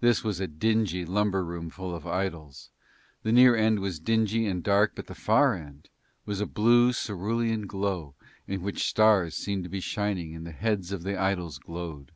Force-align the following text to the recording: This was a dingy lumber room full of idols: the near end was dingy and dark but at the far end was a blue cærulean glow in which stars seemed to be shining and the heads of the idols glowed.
This 0.00 0.22
was 0.22 0.38
a 0.38 0.46
dingy 0.46 1.06
lumber 1.06 1.42
room 1.42 1.70
full 1.70 1.94
of 1.94 2.06
idols: 2.06 2.68
the 3.22 3.32
near 3.32 3.56
end 3.56 3.78
was 3.80 3.98
dingy 3.98 4.44
and 4.46 4.62
dark 4.62 4.92
but 4.94 5.04
at 5.04 5.06
the 5.06 5.14
far 5.14 5.54
end 5.54 5.88
was 6.26 6.42
a 6.42 6.46
blue 6.46 6.90
cærulean 6.92 7.66
glow 7.66 8.14
in 8.46 8.60
which 8.60 8.86
stars 8.86 9.34
seemed 9.34 9.64
to 9.64 9.70
be 9.70 9.80
shining 9.80 10.34
and 10.34 10.46
the 10.46 10.52
heads 10.52 10.92
of 10.92 11.04
the 11.04 11.18
idols 11.18 11.56
glowed. 11.58 12.12